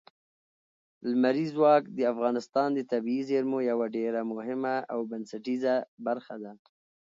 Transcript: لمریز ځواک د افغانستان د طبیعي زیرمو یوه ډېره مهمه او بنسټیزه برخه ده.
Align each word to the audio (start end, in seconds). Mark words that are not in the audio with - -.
لمریز 1.09 1.49
ځواک 1.57 1.83
د 1.97 1.99
افغانستان 2.13 2.69
د 2.73 2.79
طبیعي 2.91 3.23
زیرمو 3.29 3.59
یوه 3.71 3.85
ډېره 3.97 4.21
مهمه 4.31 4.75
او 4.93 4.99
بنسټیزه 5.11 5.75
برخه 6.05 6.35
ده. 6.43 6.51